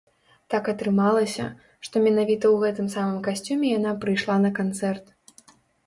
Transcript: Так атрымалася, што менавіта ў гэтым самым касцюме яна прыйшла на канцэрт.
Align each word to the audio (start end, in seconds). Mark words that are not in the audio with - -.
Так 0.53 0.63
атрымалася, 0.71 1.45
што 1.89 1.95
менавіта 2.07 2.45
ў 2.55 2.57
гэтым 2.65 2.91
самым 2.97 3.23
касцюме 3.31 3.67
яна 3.79 3.97
прыйшла 4.03 4.35
на 4.49 4.57
канцэрт. 4.61 5.05